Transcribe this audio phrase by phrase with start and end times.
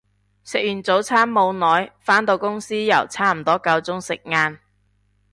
[0.43, 4.57] 食完早餐冇耐，返到公司又差唔多夠鐘食晏